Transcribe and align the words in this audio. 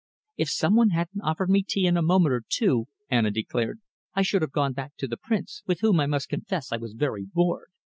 "If 0.35 0.49
some 0.49 0.75
one 0.75 0.89
hadn't 0.89 1.21
offered 1.21 1.51
me 1.51 1.61
tea 1.61 1.85
in 1.85 1.95
a 1.95 2.01
moment 2.01 2.33
or 2.33 2.41
two," 2.49 2.87
Anna 3.11 3.29
declared, 3.29 3.81
"I 4.15 4.23
should 4.23 4.41
have 4.41 4.51
gone 4.51 4.73
back 4.73 4.95
to 4.97 5.07
the 5.07 5.15
Prince, 5.15 5.61
with 5.67 5.81
whom 5.81 5.99
I 5.99 6.07
must 6.07 6.27
confess 6.27 6.71
I 6.71 6.77
was 6.77 6.93
very 6.93 7.27
bored. 7.31 7.69